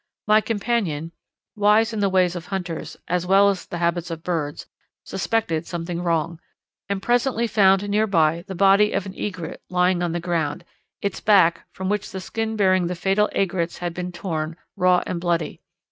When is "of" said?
2.35-2.47, 4.09-4.23, 8.93-9.05